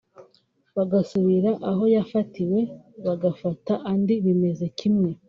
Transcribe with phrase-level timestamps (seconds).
[0.75, 2.59] bagasubira aho yafatiwe
[3.05, 5.09] bagafata andi bimeze kimwe